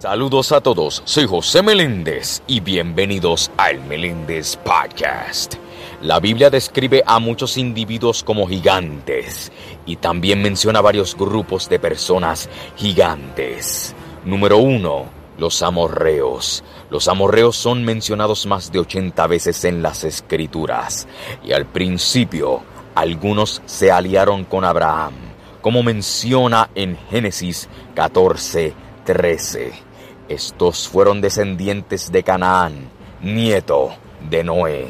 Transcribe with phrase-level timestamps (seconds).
[0.00, 5.56] Saludos a todos, soy José Meléndez y bienvenidos al Meléndez Podcast.
[6.00, 9.52] La Biblia describe a muchos individuos como gigantes
[9.84, 13.94] y también menciona varios grupos de personas gigantes.
[14.24, 15.04] Número 1.
[15.36, 16.64] Los amorreos.
[16.88, 21.06] Los amorreos son mencionados más de 80 veces en las escrituras
[21.44, 22.62] y al principio
[22.94, 25.12] algunos se aliaron con Abraham,
[25.60, 28.72] como menciona en Génesis 14,
[29.04, 29.89] 13.
[30.30, 32.88] Estos fueron descendientes de Canaán,
[33.20, 33.90] nieto
[34.30, 34.86] de Noé,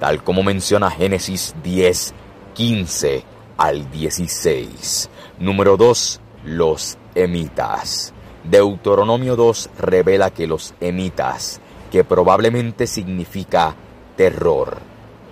[0.00, 2.12] tal como menciona Génesis 10,
[2.54, 3.22] 15
[3.56, 5.10] al 16.
[5.38, 6.20] Número 2.
[6.46, 8.12] Los emitas.
[8.42, 11.60] Deuteronomio 2 revela que los emitas,
[11.92, 13.76] que probablemente significa
[14.16, 14.78] terror,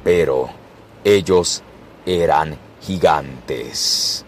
[0.05, 0.51] pero
[1.03, 1.65] ellos
[2.07, 4.25] eran gigantes.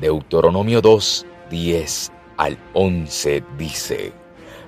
[0.00, 4.12] Deuteronomio 2, 10 al 11 dice,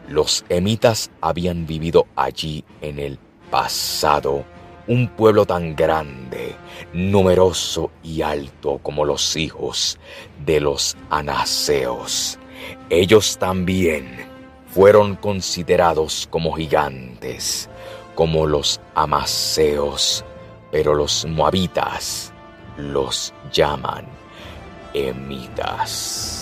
[0.09, 3.19] los emitas habían vivido allí en el
[3.51, 4.45] pasado,
[4.87, 6.55] un pueblo tan grande,
[6.93, 9.99] numeroso y alto como los hijos
[10.47, 12.39] de los anaseos.
[12.91, 14.25] Ellos también
[14.69, 17.69] fueron considerados como gigantes,
[18.15, 20.25] como los amaseos,
[20.71, 22.33] pero los moabitas
[22.77, 24.07] los llaman
[24.95, 26.34] emitas.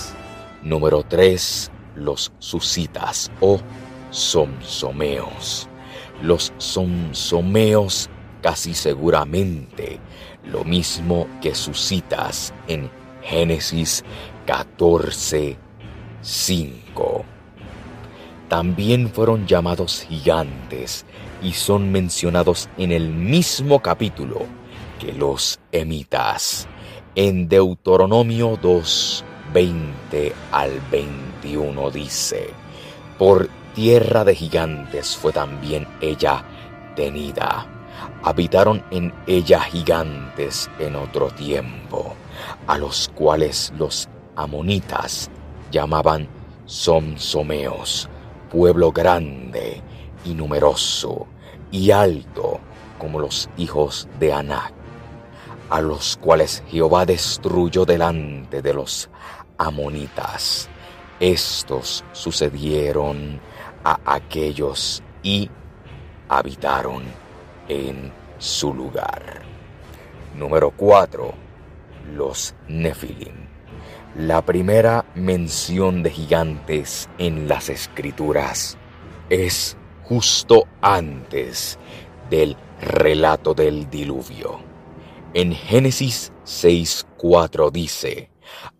[0.62, 1.70] Número 3.
[1.96, 3.60] Los susitas o
[4.10, 5.68] somsomeos.
[6.22, 8.08] Los somsomeos
[8.40, 10.00] casi seguramente
[10.44, 12.90] lo mismo que susitas en
[13.22, 14.04] Génesis
[14.46, 15.56] 14,
[16.20, 17.24] 5.
[18.48, 21.06] También fueron llamados gigantes
[21.42, 24.42] y son mencionados en el mismo capítulo
[24.98, 26.68] que los emitas.
[27.14, 32.50] En Deuteronomio 2, 20 al 21 dice,
[33.18, 36.44] por tierra de gigantes fue también ella
[36.94, 37.66] tenida.
[38.22, 42.14] Habitaron en ella gigantes en otro tiempo,
[42.66, 45.30] a los cuales los amonitas
[45.70, 46.28] llamaban
[46.66, 48.08] Somsomeos,
[48.50, 49.82] pueblo grande
[50.24, 51.26] y numeroso
[51.70, 52.60] y alto
[52.98, 54.72] como los hijos de Anac,
[55.70, 59.08] a los cuales Jehová destruyó delante de los
[59.66, 60.68] amonitas.
[61.20, 63.40] Estos sucedieron
[63.84, 65.48] a aquellos y
[66.28, 67.04] habitaron
[67.68, 69.42] en su lugar.
[70.36, 71.32] Número 4.
[72.14, 73.46] Los Nefilim.
[74.16, 78.76] La primera mención de gigantes en las escrituras
[79.30, 81.78] es justo antes
[82.28, 84.60] del relato del diluvio.
[85.34, 88.31] En Génesis 6.4 dice,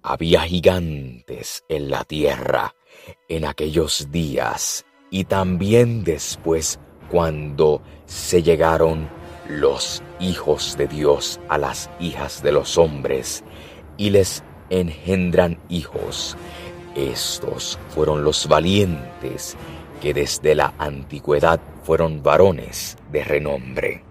[0.03, 2.75] había gigantes en la tierra
[3.28, 6.78] en aquellos días y también después
[7.10, 9.09] cuando se llegaron
[9.49, 13.44] los hijos de Dios a las hijas de los hombres
[13.97, 16.37] y les engendran hijos.
[16.94, 19.56] Estos fueron los valientes
[20.00, 24.05] que desde la antigüedad fueron varones de renombre.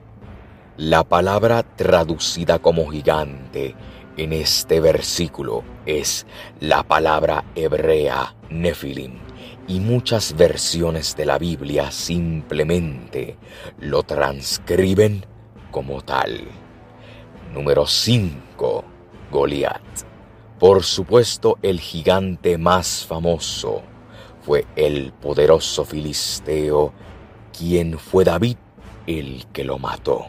[0.77, 3.75] La palabra traducida como gigante
[4.17, 6.25] en este versículo es
[6.59, 9.19] la palabra hebrea Nefilim
[9.67, 13.37] y muchas versiones de la Biblia simplemente
[13.79, 15.25] lo transcriben
[15.71, 16.47] como tal.
[17.53, 18.83] Número 5.
[19.31, 19.81] Goliat.
[20.59, 23.81] Por supuesto, el gigante más famoso
[24.41, 26.93] fue el poderoso filisteo,
[27.57, 28.57] quien fue David
[29.07, 30.27] el que lo mató.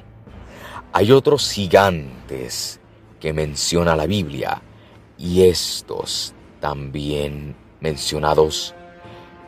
[0.92, 2.80] Hay otros gigantes
[3.22, 4.60] que menciona la Biblia
[5.16, 8.74] y estos también mencionados,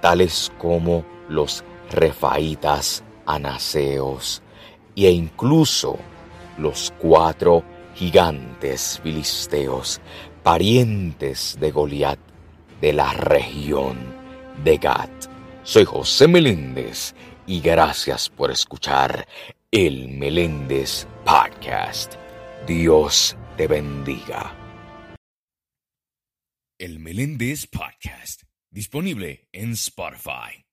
[0.00, 4.42] tales como los refaitas, anaseos
[4.94, 5.98] e incluso
[6.56, 7.64] los cuatro
[7.96, 10.00] gigantes filisteos,
[10.44, 12.20] parientes de Goliat
[12.80, 13.98] de la región
[14.62, 15.10] de Gat.
[15.64, 17.12] Soy José Meléndez
[17.44, 19.26] y gracias por escuchar
[19.72, 22.14] el Meléndez Podcast.
[22.68, 24.56] Dios te bendiga.
[26.78, 30.63] El Meléndez Podcast, disponible en Spotify.